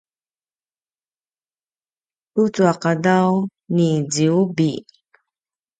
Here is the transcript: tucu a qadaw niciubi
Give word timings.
tucu 2.33 2.61
a 2.71 2.73
qadaw 2.83 3.31
niciubi 3.73 4.71